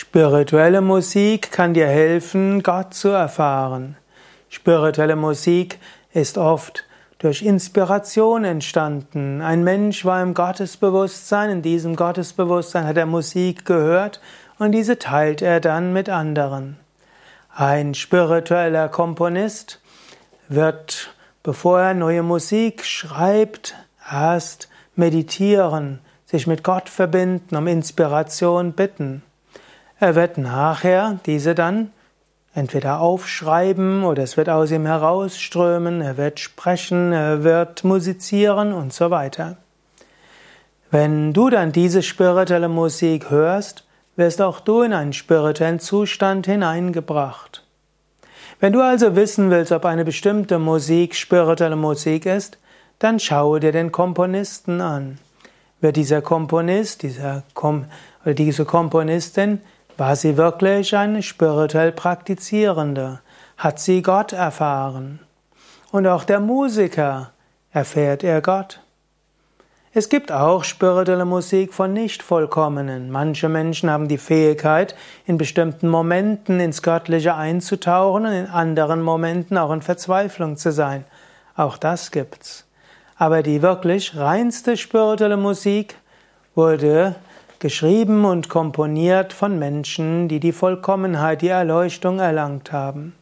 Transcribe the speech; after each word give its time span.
Spirituelle 0.00 0.80
Musik 0.80 1.50
kann 1.50 1.74
dir 1.74 1.88
helfen, 1.88 2.62
Gott 2.62 2.94
zu 2.94 3.08
erfahren. 3.08 3.96
Spirituelle 4.48 5.16
Musik 5.16 5.80
ist 6.12 6.38
oft 6.38 6.84
durch 7.18 7.42
Inspiration 7.42 8.44
entstanden. 8.44 9.42
Ein 9.42 9.64
Mensch 9.64 10.04
war 10.04 10.22
im 10.22 10.34
Gottesbewusstsein, 10.34 11.50
in 11.50 11.62
diesem 11.62 11.96
Gottesbewusstsein 11.96 12.86
hat 12.86 12.96
er 12.96 13.06
Musik 13.06 13.64
gehört 13.64 14.20
und 14.60 14.70
diese 14.70 15.00
teilt 15.00 15.42
er 15.42 15.58
dann 15.58 15.92
mit 15.92 16.08
anderen. 16.08 16.76
Ein 17.52 17.94
spiritueller 17.94 18.88
Komponist 18.88 19.80
wird, 20.48 21.12
bevor 21.42 21.80
er 21.80 21.94
neue 21.94 22.22
Musik 22.22 22.84
schreibt, 22.84 23.74
erst 24.08 24.68
meditieren, 24.94 25.98
sich 26.24 26.46
mit 26.46 26.62
Gott 26.62 26.88
verbinden, 26.88 27.56
um 27.56 27.66
Inspiration 27.66 28.74
bitten. 28.74 29.24
Er 30.00 30.14
wird 30.14 30.38
nachher 30.38 31.18
diese 31.26 31.54
dann 31.54 31.90
entweder 32.54 33.00
aufschreiben 33.00 34.04
oder 34.04 34.22
es 34.22 34.36
wird 34.36 34.48
aus 34.48 34.70
ihm 34.70 34.86
herausströmen, 34.86 36.00
er 36.00 36.16
wird 36.16 36.40
sprechen, 36.40 37.12
er 37.12 37.44
wird 37.44 37.84
musizieren 37.84 38.72
und 38.72 38.92
so 38.92 39.10
weiter. 39.10 39.56
Wenn 40.90 41.32
du 41.32 41.50
dann 41.50 41.72
diese 41.72 42.02
spirituelle 42.02 42.68
Musik 42.68 43.30
hörst, 43.30 43.84
wirst 44.16 44.40
auch 44.40 44.60
du 44.60 44.82
in 44.82 44.92
einen 44.92 45.12
spirituellen 45.12 45.80
Zustand 45.80 46.46
hineingebracht. 46.46 47.64
Wenn 48.60 48.72
du 48.72 48.82
also 48.82 49.14
wissen 49.14 49.50
willst, 49.50 49.70
ob 49.70 49.84
eine 49.84 50.04
bestimmte 50.04 50.58
Musik 50.58 51.14
spirituelle 51.14 51.76
Musik 51.76 52.26
ist, 52.26 52.58
dann 52.98 53.20
schaue 53.20 53.60
dir 53.60 53.70
den 53.70 53.92
Komponisten 53.92 54.80
an. 54.80 55.18
Wird 55.80 55.96
dieser 55.96 56.22
Komponist, 56.22 57.02
dieser 57.02 57.44
Kom 57.54 57.84
oder 58.24 58.34
diese 58.34 58.64
Komponistin 58.64 59.60
war 59.98 60.14
sie 60.14 60.36
wirklich 60.36 60.96
eine 60.96 61.22
spirituell 61.22 61.90
Praktizierende? 61.90 63.20
Hat 63.56 63.80
sie 63.80 64.00
Gott 64.00 64.32
erfahren? 64.32 65.18
Und 65.90 66.06
auch 66.06 66.22
der 66.22 66.38
Musiker, 66.38 67.32
erfährt 67.72 68.22
er 68.22 68.40
Gott? 68.40 68.80
Es 69.92 70.08
gibt 70.08 70.30
auch 70.30 70.62
spirituelle 70.62 71.24
Musik 71.24 71.74
von 71.74 71.92
Nicht-Vollkommenen. 71.92 73.10
Manche 73.10 73.48
Menschen 73.48 73.90
haben 73.90 74.06
die 74.06 74.18
Fähigkeit, 74.18 74.94
in 75.26 75.36
bestimmten 75.36 75.88
Momenten 75.88 76.60
ins 76.60 76.82
Göttliche 76.82 77.34
einzutauchen 77.34 78.26
und 78.26 78.32
in 78.32 78.46
anderen 78.46 79.02
Momenten 79.02 79.58
auch 79.58 79.72
in 79.72 79.82
Verzweiflung 79.82 80.56
zu 80.56 80.70
sein. 80.70 81.04
Auch 81.56 81.76
das 81.76 82.12
gibt's. 82.12 82.66
Aber 83.16 83.42
die 83.42 83.62
wirklich 83.62 84.16
reinste 84.16 84.76
spirituelle 84.76 85.36
Musik 85.36 85.96
wurde 86.54 87.16
geschrieben 87.60 88.24
und 88.24 88.48
komponiert 88.48 89.32
von 89.32 89.58
Menschen, 89.58 90.28
die 90.28 90.40
die 90.40 90.52
Vollkommenheit, 90.52 91.42
die 91.42 91.48
Erleuchtung 91.48 92.18
erlangt 92.18 92.72
haben. 92.72 93.14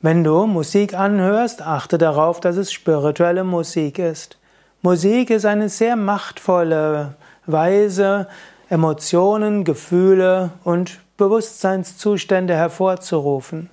Wenn 0.00 0.24
du 0.24 0.46
Musik 0.46 0.94
anhörst, 0.94 1.62
achte 1.62 1.98
darauf, 1.98 2.40
dass 2.40 2.56
es 2.56 2.72
spirituelle 2.72 3.44
Musik 3.44 3.98
ist. 3.98 4.36
Musik 4.82 5.30
ist 5.30 5.46
eine 5.46 5.68
sehr 5.68 5.94
machtvolle 5.94 7.14
Weise, 7.46 8.26
Emotionen, 8.68 9.64
Gefühle 9.64 10.50
und 10.64 10.98
Bewusstseinszustände 11.16 12.56
hervorzurufen. 12.56 13.70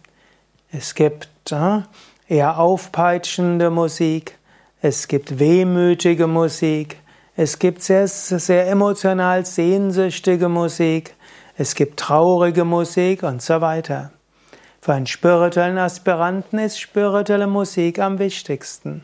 Es 0.71 0.93
gibt 0.93 1.29
äh, 1.51 1.79
eher 2.27 2.59
aufpeitschende 2.59 3.71
Musik, 3.71 4.37
es 4.81 5.07
gibt 5.07 5.39
wehmütige 5.39 6.27
Musik, 6.27 6.98
es 7.41 7.57
gibt 7.57 7.81
sehr, 7.81 8.05
sehr 8.09 8.67
emotional 8.67 9.45
sehnsüchtige 9.45 10.49
Musik. 10.49 11.15
Es 11.55 11.73
gibt 11.73 11.97
traurige 11.97 12.65
Musik 12.65 13.23
und 13.23 13.41
so 13.41 13.61
weiter. 13.61 14.11
Für 14.81 14.95
einen 14.95 15.07
spirituellen 15.07 15.77
Aspiranten 15.77 16.59
ist 16.59 16.81
spirituelle 16.81 17.47
Musik 17.47 17.99
am 17.99 18.19
wichtigsten. 18.19 19.03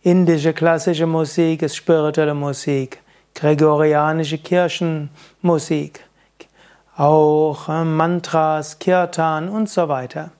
Indische 0.00 0.54
klassische 0.54 1.06
Musik 1.06 1.60
ist 1.60 1.76
spirituelle 1.76 2.32
Musik. 2.32 3.02
Gregorianische 3.34 4.38
Kirchenmusik. 4.38 6.06
Auch 6.96 7.68
äh, 7.68 7.84
Mantras, 7.84 8.78
Kirtan 8.78 9.50
und 9.50 9.68
so 9.68 9.90
weiter. 9.90 10.30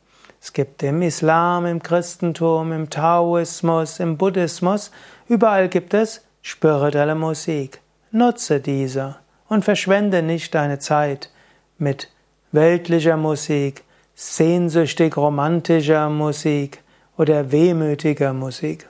Es 0.41 0.55
gibt 0.55 0.83
im 0.83 1.03
Islam, 1.03 1.67
im 1.67 1.83
Christentum, 1.83 2.73
im 2.73 2.89
Taoismus, 2.89 4.01
im 4.01 4.17
Buddhismus, 4.17 4.91
überall 5.29 5.69
gibt 5.69 5.93
es 5.93 6.23
spirituelle 6.43 7.15
Musik. 7.15 7.81
Nutze 8.11 8.61
diese 8.61 9.17
und 9.49 9.65
verschwende 9.65 10.23
nicht 10.23 10.55
deine 10.55 10.79
Zeit 10.79 11.31
mit 11.79 12.11
weltlicher 12.51 13.17
Musik, 13.17 13.85
sehnsüchtig 14.15 15.17
romantischer 15.17 16.11
Musik 16.11 16.83
oder 17.17 17.51
wehmütiger 17.51 18.33
Musik. 18.33 18.89